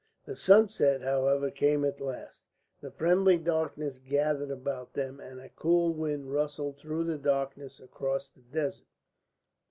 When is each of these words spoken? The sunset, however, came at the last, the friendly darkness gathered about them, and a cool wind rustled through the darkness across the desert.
The 0.25 0.35
sunset, 0.35 1.01
however, 1.03 1.51
came 1.51 1.85
at 1.85 1.97
the 1.99 2.05
last, 2.05 2.45
the 2.79 2.89
friendly 2.89 3.37
darkness 3.37 3.99
gathered 3.99 4.49
about 4.49 4.93
them, 4.95 5.19
and 5.19 5.39
a 5.39 5.49
cool 5.49 5.93
wind 5.93 6.33
rustled 6.33 6.77
through 6.77 7.03
the 7.03 7.19
darkness 7.19 7.79
across 7.79 8.31
the 8.31 8.41
desert. 8.41 8.87